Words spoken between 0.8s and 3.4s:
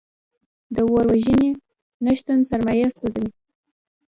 اور وژنې نشتون سرمایه سوځوي.